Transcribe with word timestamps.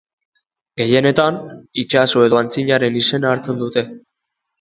Gehienetan, 0.81 1.35
itsaso 1.83 2.23
edo 2.29 2.39
aintziraren 2.39 2.97
izena 3.03 3.31
hartzen 3.35 3.61
dute. 3.65 3.85